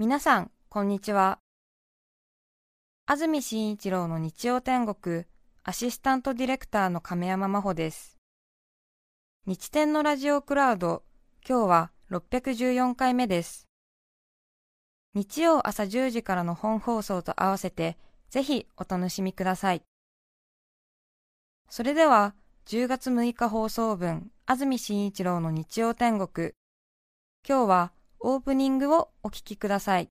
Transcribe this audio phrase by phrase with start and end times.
[0.00, 1.40] 皆さん、こんにちは。
[3.04, 5.26] 安住紳一郎の日曜天国、
[5.62, 8.16] アシスタントディレクターの亀山真帆です。
[9.44, 11.02] 日天のラジオクラウド、
[11.46, 13.68] 今日は614回目です。
[15.12, 17.98] 日曜朝10時からの本放送と合わせて、
[18.30, 19.82] ぜひお楽しみください。
[21.68, 26.52] それでは、10月6日放送分、安住紳一郎の日曜天国。
[27.46, 27.92] 今日は
[28.22, 30.10] オープニングをお聞きください。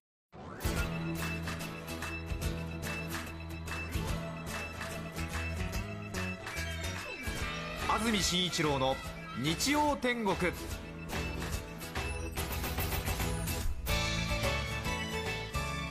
[7.88, 8.96] 安住紳一郎の
[9.40, 10.36] 日曜天国。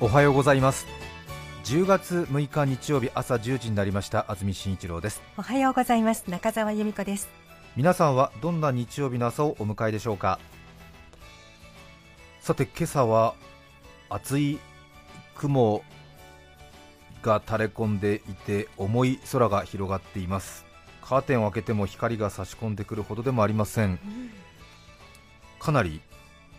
[0.02, 0.88] おはようございます。
[1.64, 4.26] 10月6日日曜日朝10時になりました。
[4.30, 5.22] 安住紳一郎です。
[5.38, 6.26] おはようございます。
[6.30, 7.30] 中澤由美子です。
[7.78, 10.38] 皆さんはどんな日曜日の朝をお迎えでしょうか？
[12.50, 13.36] さて今朝は
[14.10, 14.58] 厚い
[15.36, 15.84] 雲
[17.22, 20.66] が垂れ込んでいて重い空が広がっています。
[21.04, 24.00] カーテンを開けても光が差し込んでくるほどでもありません、
[25.60, 26.02] かなり、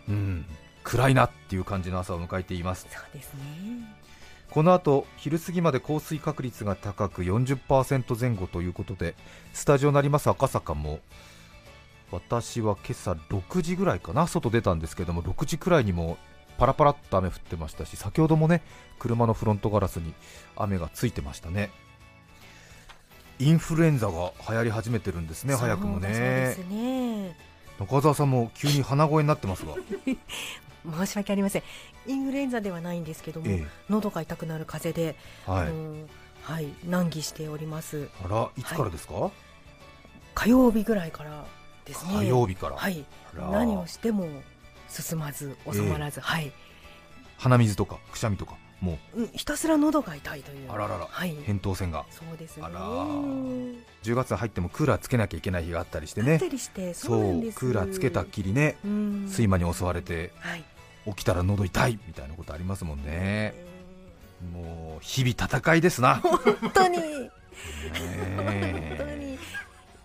[0.08, 0.46] うん、
[0.84, 2.86] 暗いなっていう感じの朝を迎えています。
[2.88, 3.40] そうですね。
[4.48, 9.16] この後昼過ぎまで降水確率が高く40%前後ということで
[9.52, 11.00] スタジオになります赤坂も
[12.12, 16.18] 私は今朝6時ぐらいかな外出たんですけども6時くらいにも
[16.58, 18.62] パラパラっと雨降ってましたし先ほどもね
[18.98, 20.12] 車のフロントガラスに
[20.56, 21.70] 雨がついてましたね。
[23.38, 26.56] インフルエンザが流行り始めてるんですね早くもね。
[26.68, 27.36] ね。
[27.78, 29.74] 中澤さんも急に鼻声になってますが。
[31.06, 31.62] 申し訳ありません。
[32.06, 36.06] インフルエンザではないんですけども、ええ、喉が痛くなる風邪で、はい、あの
[36.42, 38.08] はい難儀しております。
[38.22, 39.32] あらいつからですか、はい、
[40.34, 41.46] 火曜日ぐらいから
[41.84, 42.14] ですね。
[42.18, 42.76] 火曜日から。
[42.76, 43.04] はい。
[43.34, 44.26] 何をしても
[44.88, 46.52] 進まず収まらず、えー、はい。
[47.38, 50.70] 鼻水とかくしゃみとかもう、うん、ひたすら喉が痛いという。
[50.70, 52.04] あららら、はい、扁桃腺が。
[52.10, 52.64] そうですね。
[52.64, 52.80] あら
[54.02, 56.34] 10月入ってもクーラーつけなきゃいけない日があったりしてね。
[56.34, 60.64] あったりしてそうクーラーつけたっきりね睡魔に襲われて、はい、
[61.06, 63.54] 起きたら喉痛いみたいなことありますもんね。
[64.54, 66.16] もう日々戦いですな。
[66.16, 66.38] 本
[66.72, 66.98] 当に。
[68.36, 69.38] 本当に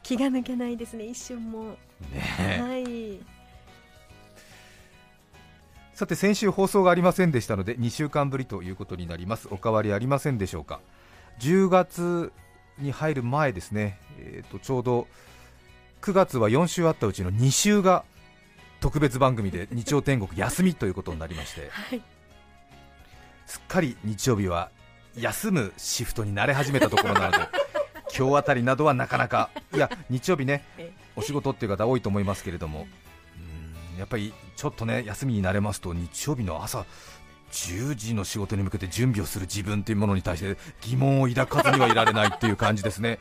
[0.06, 1.78] 気が抜けないですね一瞬も。
[2.14, 2.62] ね。
[2.62, 3.20] はい。
[5.96, 9.48] さて先週放送がありませんでしたので2週間ぶりということになります。
[9.50, 10.80] お変わりありませんでしょうか。
[11.40, 12.32] 10月
[12.78, 15.08] に入る前ですね、えー、とちょうど
[16.02, 18.06] 9月は4週あったうちの2週が
[18.82, 22.02] 特別番組で日曜天国休みということになりまして、はい、
[23.48, 24.70] すっかり日曜日は
[25.18, 27.65] 休むシフトに慣れ始めたところなので
[28.16, 30.66] 今日あたりなどはなかなか、 いや日曜日ね、
[31.16, 32.88] お仕事っていう方多いと思いますけれども、
[33.94, 36.86] うんやっぱりちょっとね休みになれますと、日曜日の朝、
[37.52, 43.20] 10時の仕事に向けて準備をする自分というものに対して疑問を抱かずにはいられないっていう感じですね。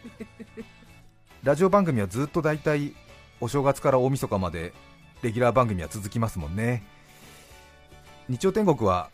[1.42, 2.94] ラジオ番組はずっと大体
[3.40, 4.72] お正月から大晦日まで
[5.22, 6.84] レギュラー番組は続きますもんね。
[8.28, 9.10] 日曜天国は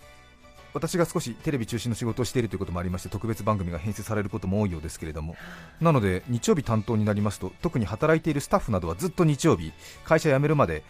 [0.76, 5.34] 私が少しテレビ中心の仕事をしているということもありまして特別番組が編成されることも多いようですけれども。
[5.80, 9.72] なので日曜日担当になりますと特に働いているスタッフなどはずっと日曜日
[10.04, 10.84] 会社辞めるまで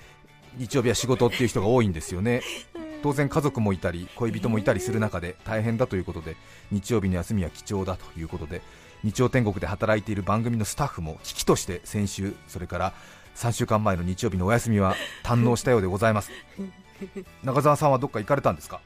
[0.57, 2.43] 日曜日は仕事っていう人が多いんですよね。
[3.05, 6.37] 当然家族もいたり恋人もいたりする中で大変だということで
[6.73, 8.63] 日曜日の休みは貴重だということで
[9.05, 12.95] 日曜天国で働いている番組のスタッフも危機として先週それから
[13.37, 16.33] 3週間前の日曜日のお休みは堪能したようでございます
[17.43, 18.81] 中澤さんはどっか行かれたんですか？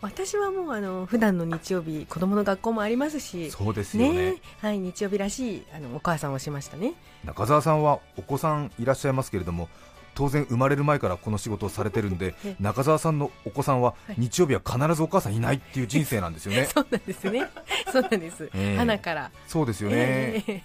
[0.00, 6.94] 私はもうあの普段の日曜日子供の学校もありますしそうですよね、ね、はい日曜日らしいあのお母さんをしましたね。
[7.24, 9.68] 中澤さんはお子さんいらっしゃいますけれども
[10.14, 16.66] 当然生まれる前からこの仕事をされてるんで中澤さんのお子さんは日曜日は必ずお母さんいないっていう人生なんですよね。
[16.74, 17.48] そうなんですね。
[17.92, 19.30] そうなんです、えー、花から。
[19.46, 20.62] そうですよね、え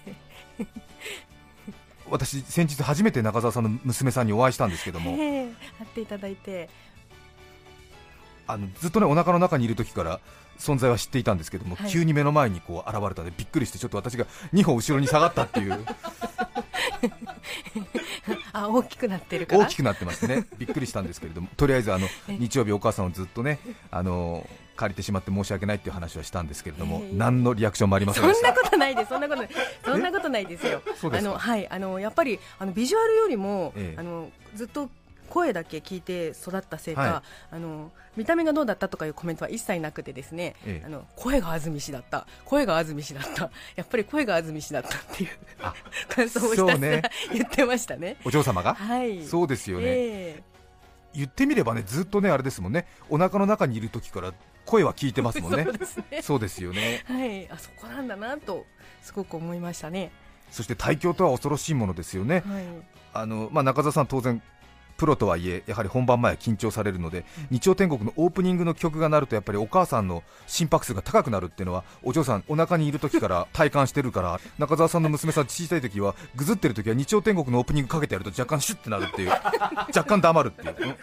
[0.59, 0.67] ー
[2.09, 5.53] 私先日初めて中澤さんの娘さんにお会いしたんですけども、会っ
[5.93, 6.69] ていただいて。
[8.49, 10.21] あのずっとねお腹の中にいる時から
[10.57, 15.85] 存在は知っていたんですけども、はい、急に目の前にこう現れたのでびっくりしてちょっと私が2歩後ろに下がったっていう。
[18.53, 20.45] あ大きくなってる大きくなってますね。
[20.57, 21.49] びっくりしたんですけれども。
[21.57, 23.59] とりあえずあの日曜日お母さんをずっとね
[23.91, 27.09] あの借りてしまって申し訳ないっていう話はしたんですけれども、え。
[27.09, 29.49] ー、何のリアクションもありませんそんなことないです、そんなことない。
[29.83, 30.81] そんなことないですよ。
[31.11, 31.67] あのはい。
[31.67, 34.89] あのやっぱりあのビジュアルよりも、えー、あのずっと
[35.29, 37.07] 声だけ聞いて育ったせいか、は
[37.51, 42.25] い、あの見た目がどうだったとかいうコメントは一切なくてですね、ええ、あの声が安住氏だった。
[42.45, 43.51] 声が安住氏だった。
[43.75, 45.29] やっぱり声が安住氏だったっていう
[46.07, 47.01] 感想をひたすら、ね、
[47.33, 48.17] 言ってましたね。
[48.23, 48.73] お嬢様が？
[48.75, 49.25] はい。
[49.25, 50.57] そうですよね、えー
[51.17, 52.85] 言ってみればねずっとねあれですもんね。
[53.09, 54.33] お腹の中にいる時から
[54.67, 55.65] 声は聞いてますもん ね。
[56.21, 57.03] そうですよね。
[57.07, 57.49] はい。
[57.49, 58.67] あそこなんだなと
[59.01, 60.11] すごく思いましたね。
[60.51, 62.63] そして対響とは恐ろしいものですよね、はい、
[63.13, 64.41] あのまあ、中澤さん当然
[64.97, 80.97] プロとはいえやはり本番前は緊張されるので、日曜天国のオープニングの曲が鳴るとやっぱりお母さんの心拍数が高くなるっていうのはお嬢さんお腹にいる時から体感してるから 中澤さんの娘さん小さい時はぐずってる時は日曜天国のオープニングかけてやると若干シュッてなるっていう若干黙るっていう、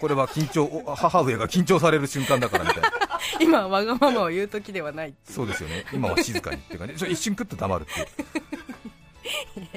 [0.00, 2.90] これは緊張母上が緊張される瞬間だからみたいな
[3.40, 5.84] 今わがままを言う時ではないそうですよね。
[5.92, 8.02] 今は静かにってい うかね一瞬くっと黙るってい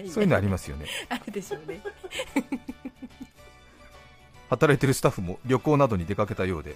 [0.06, 0.10] う。
[0.10, 0.88] そういうのありますよね。
[1.10, 1.82] あるでしょうね。
[4.50, 6.76] 働いてるスタッフも旅行などに出かけたようで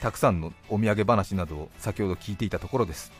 [0.00, 3.12] たくさんのお土産話などを先ほど聞いていたところです。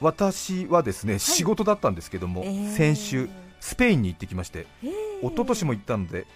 [0.00, 3.30] 私はですね、はい、仕事だったんですけども、えー、先週
[3.60, 6.26] スペインに行ってきまして、えー、一昨年も行ったので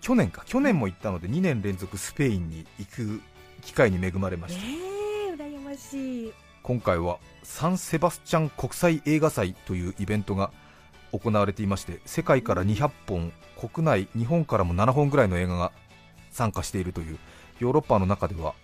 [0.00, 0.44] 去年か。
[0.46, 3.20] 去年も行ったので2年連続スペインに行く
[3.62, 6.32] 機会に恵まれました、えー、羨ましい。
[6.62, 10.52] 今回はサンセバスチャン国際映画祭というイベントが
[11.12, 15.72] 行われていまして世界から200本国内日本からも7本ぐらいの映画が
[16.30, 17.18] 参加しているという
[17.58, 18.54] ヨーロッパの中では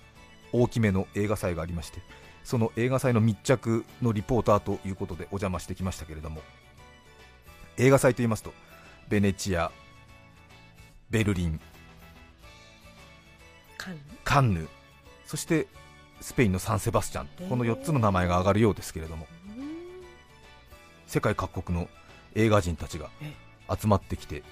[0.53, 2.01] 大きめの映画祭がありまして
[2.45, 6.41] その映画祭の密着のリポーターということでお邪魔してきましたけれども
[7.77, 8.53] 映画祭といいますと
[9.09, 9.71] ベネチア
[11.11, 11.61] ベルリン
[14.25, 14.69] カンヌ
[15.29, 15.67] そして
[16.23, 17.49] スペインのサンセバスチャン。
[17.51, 19.27] この4つの名前が挙がるようですけれども。
[21.07, 21.87] 世界各国の
[22.35, 23.11] 映画人たちが
[23.69, 24.43] 集まってきて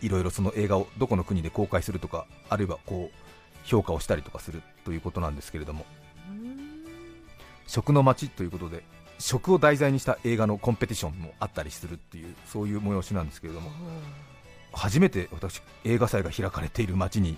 [0.00, 5.84] いろいろその映画をどこの国で公開するとかあるいはこう評価をしたりとかするということなんですけれども。
[7.66, 8.84] 食の街ということで
[9.18, 13.70] 食を題材にした映画のコンペティションもあったりするっていうそういう催しなんですけれども。
[14.72, 17.36] 初めて私映画祭が開かれている街に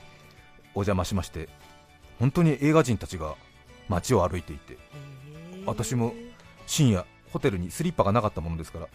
[0.75, 1.49] お邪魔しまして
[2.19, 3.35] 本当に映画人たちが
[3.89, 4.77] 街を歩いていて
[5.65, 6.15] 私も
[6.67, 8.89] 深夜ホテルにスリッパがなかったものですから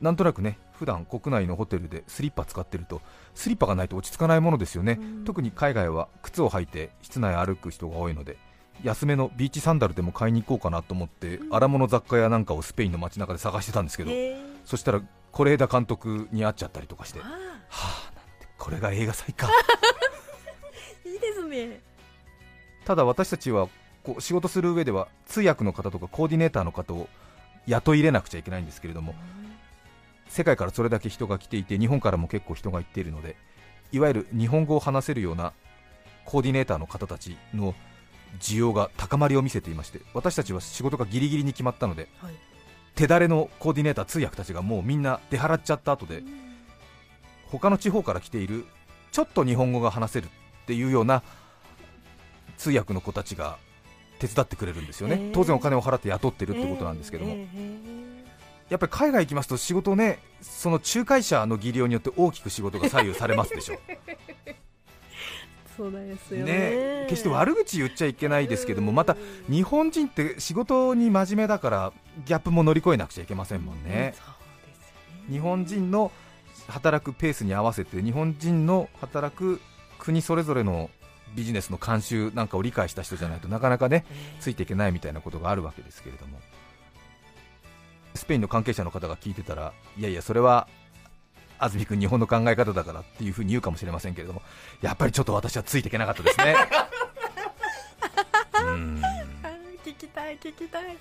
[0.00, 3.00] なんとなくね普段国内のホテルでスリッパ使ってると
[3.34, 8.36] スリッパがないと落ち着かないものですよね、特に海外は靴を履いて室内歩く人が多いので
[8.82, 14.10] 安めのビーチサンダルでも買いに行こうかなと思って荒物雑貨屋なんかをスペインの街中で探してたんですけど
[14.64, 15.00] そしたら
[15.32, 17.40] 是枝監督に会っちゃったりとかしてはあなん
[18.40, 19.48] てこれが映画祭か。
[21.04, 21.93] いいですね
[22.84, 23.68] ただ私たちは
[24.02, 27.08] こう仕事する上では通訳の方とかコーディネーターの方を
[27.66, 29.14] 雇い入れなくちゃいけないんですけれども、
[30.28, 33.36] 世界からそれだけ人が来ていて日本からも結構人が行っているので
[33.92, 35.52] いわゆる日本語を話せるような
[36.24, 37.74] コーディネーターの方たちの
[38.40, 42.34] 需要が高まりを見せていまして私たちは仕事がギリギリに決まったので、はい、
[42.96, 46.22] 手だれのコーディネーター通訳たちがもうみんな出払っちゃった後で
[47.46, 48.66] 他の地方から来ている
[49.12, 50.28] ちょっと日本語が話せるっ
[50.66, 51.22] ていうような
[52.56, 53.58] 通訳の子たちが
[54.18, 57.36] 手伝ってくれるんですよね、当然お金を払って雇ってるってことなんですけども、
[58.68, 63.78] やっぱり海外行きますと仕事ねその仲介者の技量によって大きく仕事が左右されますでしょ。
[65.76, 69.16] そうですよね、ね、決して悪口言っちゃいけないですけども、また
[69.50, 71.92] 日本人って仕事に真面目だから
[72.24, 73.90] ギャップも乗り越えなくちゃいけませんもんね。
[73.90, 74.14] ね。
[75.28, 76.12] 日本人の
[76.68, 79.60] 働くペースに合わせて日本人の働く
[79.98, 80.90] 国それぞれの
[81.34, 84.04] ビジネスの慣習なんかを理解した人じゃないとなかなかね
[84.40, 86.38] ついていけないみたいなことがあるわけですけれども。
[88.14, 90.68] スペインの関係者の方が聞いてたらいやいやそれは
[91.58, 94.42] 安住君日本の考え方だからっていうふうに言うかもしれませんけれども
[94.82, 96.56] やっぱりちょっと私はついていけなかったですね。
[98.64, 99.02] うん。
[99.84, 100.96] 聞きたい聞きたい。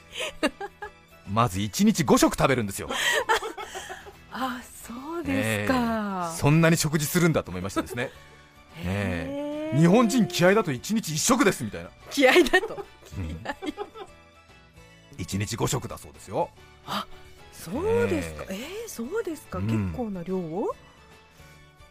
[1.29, 2.89] まず1日5食食べるんですよ。
[4.31, 8.09] あそうですか、えー、そんなに食事するんだと思いましたですね。
[8.83, 9.42] ね
[9.75, 11.89] 日本人気合だと1日1食ですみたいな。
[12.11, 12.85] 気合だと、
[13.17, 13.39] うん、
[15.17, 16.49] 1日5食だそうですよ。
[16.85, 17.05] あ
[17.51, 20.75] そうですか、えー、えー、そうですか、うん、結構な量を？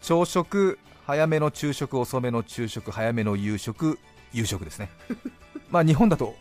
[0.02, 3.98] 朝食、早めの昼食、遅めの昼食、早めの夕食、
[4.32, 4.90] 夕食ですね、
[5.70, 6.34] まあ日本だと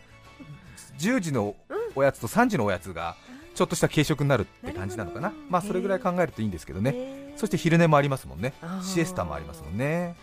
[0.98, 1.54] 10時の
[1.94, 3.16] おやつと3時のおやつが
[3.54, 10.16] ちょっとした軽食になるって感じなのかな、まあそれぐらい考えるといいんですけどね、そして昼寝もありますもんね、シエスタもありますもんね、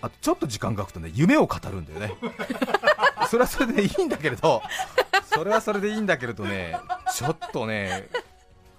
[0.00, 2.14] あとちょっと時間が空くとね夢を語るんだよね、
[3.28, 4.62] それはそれでいいんだけれど、
[5.24, 6.78] それはそれでいいんだけれどね、
[7.14, 8.08] ちょっとね、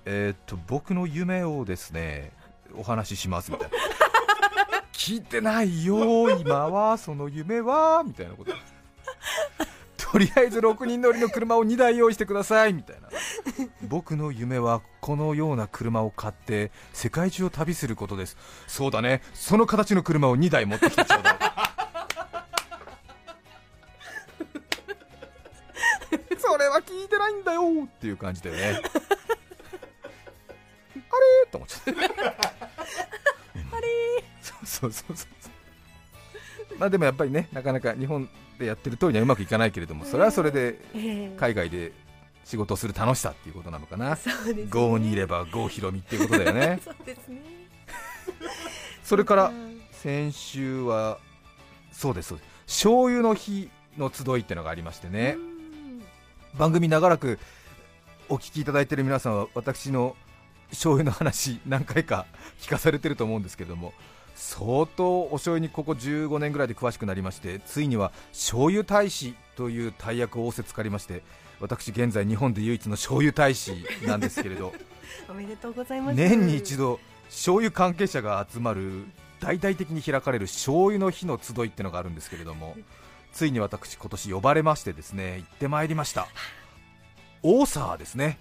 [0.06, 2.32] えー、っと僕の夢をですね
[2.74, 3.78] お話ししますみたいな、
[4.94, 8.54] 聞いてないよ、今はその夢はみたいなこと、
[10.12, 13.10] とりあえず6人乗りの車を2台用意してくださいみたいな。
[13.88, 18.36] 僕の夢はこのような車を買って世界中を旅することです。
[18.68, 19.22] そうだね。
[19.34, 21.38] その形の車を2台持ってきてちょうだい。
[26.40, 27.62] それは聞いてないんだよ。
[27.86, 28.82] っていう感じだよね。
[30.96, 31.96] あれと思っちゃってあ
[33.82, 33.88] れ
[34.42, 36.78] そうそうそうそう。
[36.80, 38.28] まあでもやっぱりねなかなか日本
[38.60, 40.80] でやってる通りにはうまくいかないけれどもそれはそれで
[41.38, 41.92] 海外で
[42.44, 46.80] 仕事をする楽しさっていうことなのかな、そうですね、郷にいれば郷ひろみっていうことだよね。
[46.84, 47.42] そうですね。
[49.04, 49.52] それから
[49.92, 51.20] 先週は
[51.92, 52.50] そうですそうです。
[52.66, 55.38] 醤油の日の集いっていうのがありましてね。
[56.58, 57.38] 番組長らく
[58.30, 60.16] お聞きいただいている皆さんは私の
[60.70, 62.26] 醤油の話何回か
[62.60, 63.94] 聞かされてると思うんですけれども
[64.40, 71.24] 相当お醤油にここ15年ぐらいで詳しくなりましてついには醤油大使という大役を仰せつかりまして
[71.60, 74.74] 私現在日本で唯一の醤油大使なんですけれど
[75.30, 76.16] おめでとうございます。
[76.16, 79.04] 年に一度醤油関係者が集まる
[79.42, 82.78] 大々的に開かれる醤油の日の集いってのがあるんですけれども
[83.34, 86.30] ついに私今年呼ばれましてですね行ってまいりました。
[87.44, 88.40] 大沢ですね。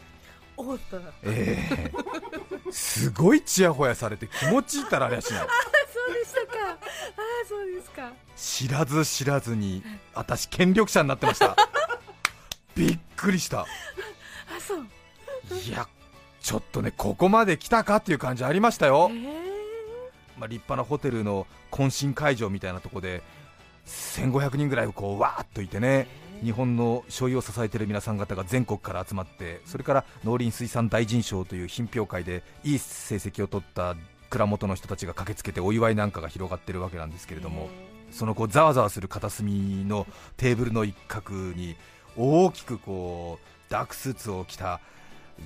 [0.56, 1.92] 大沢ええ。
[2.66, 5.46] ー、すごいちやほやされて気持ちいいったらありゃしない
[6.08, 6.70] そうでしたか。
[6.70, 8.12] ああそうですか。
[8.36, 9.82] 知らず知らずに
[10.14, 11.56] 私権力者になってました。
[12.74, 13.60] びっくりした。
[13.60, 13.66] あ
[14.60, 14.86] そう。
[15.66, 15.88] いや
[16.40, 19.20] ちょっとねここまで来たかっていう感じありましたよ、えー、
[20.38, 23.22] まあ、立派なホテルの懇親会場みたいなところで
[23.86, 26.06] 1500人ぐらいこうわーっといてね、
[26.42, 33.96] 日本の醤油を支えている皆さん方が全国から集まってそれから農林水産大臣賞という品評会でいい成績を取った
[34.30, 37.68] 蔵元の人たちが駆けつけてお祝いなんかが広がっているわけなんですけれども
[38.10, 40.06] そのこうざわざわする片隅の
[40.36, 41.76] テーブルの一角に
[42.16, 44.80] 大きくこうダークスーツを着た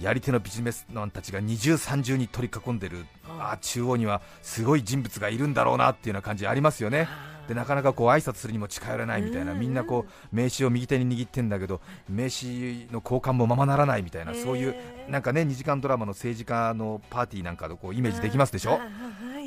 [0.01, 3.05] やり手のビジネスマンたちが二重三重に取り囲んでる
[3.39, 7.09] あ中央にはすごい人物がいるんだろうなっていうような感じありますよね。
[7.49, 14.75] でなかなかこう挨拶するにも近寄れないみたいな、みんなこう名刺を右手に握ってんだけど名刺の交換もままならないみたいな、そういう
[15.09, 18.81] なんかね2時間ドラマの政治家のパーティーなんかのこうイメージできますでしょ、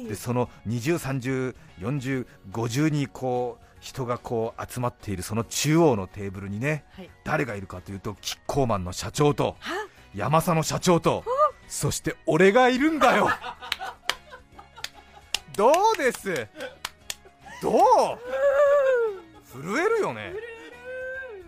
[0.07, 9.57] でその二重、三重、四重、五重にこう人がこう集まっているその中央のテーブルにね、はい、誰がいるかというとキッコーマンの社長と
[10.15, 11.23] 山佐の社長と
[11.67, 13.29] そして俺がいるんだよ。
[15.55, 16.47] どうです？
[17.61, 17.79] どう？
[19.63, 20.33] 震えるよね。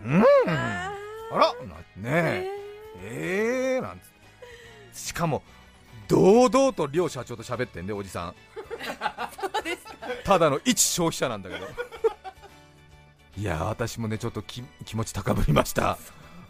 [0.04, 0.24] うん。
[0.50, 0.94] あ
[1.32, 1.52] ら
[1.96, 2.48] ねえ。
[3.04, 4.00] ええー、なん
[4.92, 5.42] つしかも
[6.08, 8.34] 堂々と両社長と喋ってんでおじさん。
[10.24, 11.66] ただの一消費者なんだけど。
[13.36, 15.98] いや私もねちょっと気持ち高ぶりました。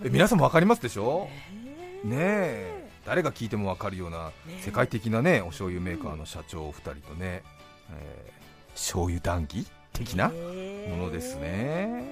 [0.02, 2.16] え皆さんも分かりますでしょ、えー、ね。
[2.18, 2.88] え。
[3.04, 7.42] 誰が聞いても分かるような世界的なねお醤油メーカーの社長2人とね、
[7.90, 8.37] えー、
[8.78, 12.04] 醤油談義的なものですね、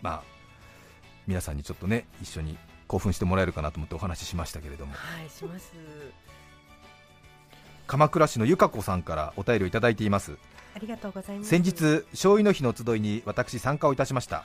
[0.00, 0.22] まあ
[1.26, 2.56] 皆さんにちょっとね一緒に
[2.86, 4.92] 興奮してもらえるかなと思ってお話ししましたけれども。
[4.92, 5.72] はいします。
[7.88, 10.38] 鎌倉市のゆかこさんからお便りをいただいています。
[10.74, 11.50] ありがとうございます。
[11.50, 14.44] 先日醤油の日の集いに私参加をいたしました、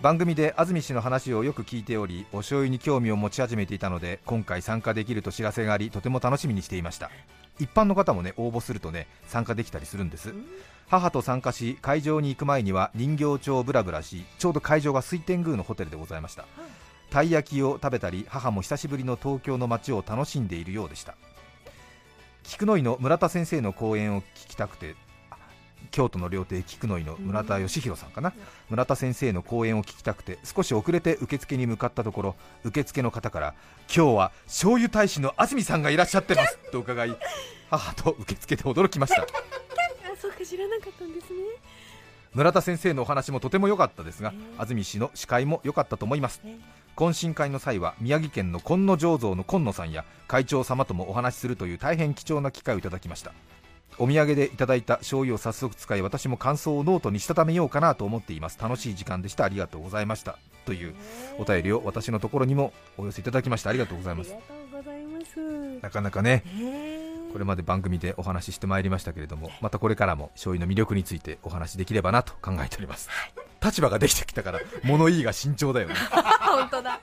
[0.00, 7.10] 番組で安住氏の話をよく聞いておりお醤油に興味を持ち始めていたので今回参加できると知らせがありとても楽しみにしていました
[7.62, 10.34] 一般の方もね応募するとね参加できたりするんです。
[10.88, 16.44] 母と参加し会場に行く前には人形町をブラブラしちょうど会場が水天宮のホテルでございました。
[17.10, 21.14] たい焼きを食べたり母も久しぶりの東京の街を楽しんでいるようでした。
[22.42, 24.96] 菊の井の村田先生の講演を聞きたくて
[25.92, 28.32] 京都の料亭菊の井の村田義弘さんかな、
[28.70, 32.34] 村田先生の講演を聞きたくて少し遅れて受付に向かったところ
[32.64, 33.54] 受付の方から
[33.94, 37.16] 今日は醤油大使の安住さんがいらっしゃってます と伺い
[37.70, 39.24] 母と受付で驚きました。
[40.20, 41.38] そうか知らなかったんですね。
[42.34, 46.40] 村田先生のお話もとても良かったですが、安住氏の司会も良かったと思います、
[46.96, 53.32] 懇親会の際は宮城県の今野醸造の今野さんや会長様ともお話しするという大変貴重な機会をいただきました
[53.98, 58.58] お土産でいただいた醤油を早速使い私も感想をノートにしたためようかなと思っています。
[58.60, 59.44] 楽しい時間でした。
[59.44, 60.38] ありがとうございました。
[60.64, 60.94] という
[61.38, 63.70] お便りを私のところにもお寄せいただきました。
[63.70, 64.34] ありがとうございます。
[65.82, 66.44] なかなかね
[67.32, 73.32] これまで番組でお話ししてまいりましたけれどもまたこれからも醤油の魅力についてお話しできればなと考えております、はい、
[73.64, 75.94] 立場ができてきたから物言いが慎重だよね。
[76.40, 77.00] 本当だ、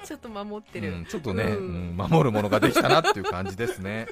[0.00, 4.08] うん、 ちょっと守ってる、うん、ちょっとね、うん、守るものができたなっていう感じですね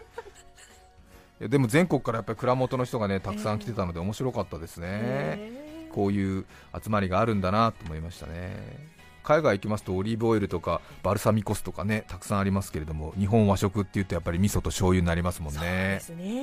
[1.40, 6.44] でも全国からやっぱり蔵元の人がねたくさん来てたので面白かったですね、こういう
[6.82, 8.88] 集まりがあるんだなと思いましたね。
[9.22, 16.00] 海外行きますとオリーブオイルとかバルサミコ酢とかねたくさんありますけれども日本和食っていうとやっぱり味噌と醤油になりますもんね。
[16.00, 16.42] そうですね。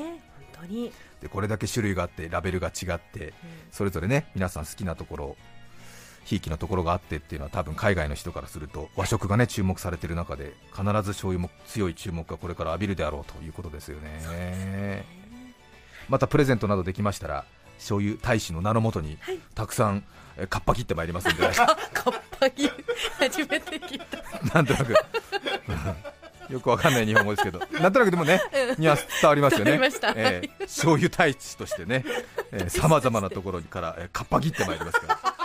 [0.56, 0.92] 本当に。
[1.22, 3.34] でこれだけ種類があってラベルが違って、
[3.72, 5.36] それぞれね皆さん好きなところ
[6.28, 15.06] ひいきのところがあってっていうのは多分海外の人からすると和食がね注目されている中で必ず醤油も強い注目がこれから浴びるであろうということですよね。
[16.10, 17.46] またプレゼントなどできましたら
[17.78, 19.18] 醤油大使の名のもとに、
[19.56, 20.04] たくさん
[20.50, 21.44] かっぱ切ってまいりますんで。
[21.44, 22.72] かっぱ切
[23.20, 24.56] 初めて聞いた。
[24.56, 24.94] なんとなく。
[26.52, 28.42] よくわかんない日本語ですけど、なんとなくでもね、
[28.78, 29.74] ニュアンス伝わりますよね、
[30.16, 32.06] えー、醤油大使としてね、
[32.70, 35.37] さまざまなところから、えー、かっぱ切ってまいりますから。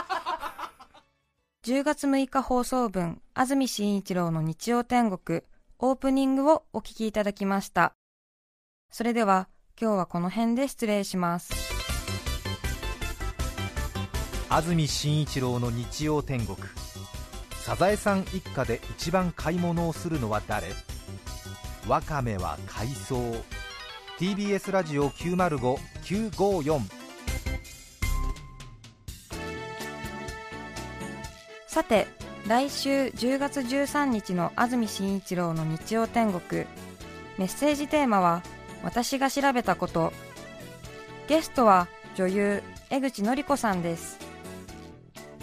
[1.64, 5.42] 10月6日放送分、安住紳一郎の日曜天国、
[5.78, 7.94] オープニングをお聞きいただきました。
[8.90, 9.46] それでは、
[9.80, 11.54] 今日はこの辺で失礼します。
[14.48, 16.58] 安住紳一郎の日曜天国。
[17.64, 20.66] サザエさん一家で一番買い物をするのは誰？
[21.86, 23.36] わかめは海藻
[24.18, 27.01] TBS ラジオ905954
[31.72, 32.06] さて
[32.46, 36.66] 来週10月13日の安住紳一郎の日曜天国。
[37.38, 38.42] メッセージテーマは
[38.84, 40.12] 「私が調べたこと」
[41.28, 44.18] ゲストは女優江口のり子さんです。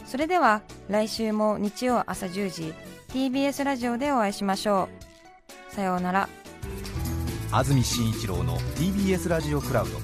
[0.06, 2.76] それでは来週も日曜朝10時
[3.12, 4.88] TBS ラジオでお会いしましょ
[5.72, 5.74] う。
[5.74, 6.30] さようなら。
[7.52, 9.98] 安住紳一郎の TBS ラジオクラウド。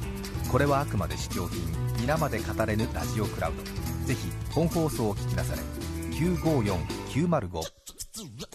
[0.52, 1.62] これはあくまで試供品
[2.02, 4.08] 皆まで語れぬラジオクラウド。
[4.08, 5.85] ぜひ本放送を聞きなされ。
[6.16, 8.55] 954905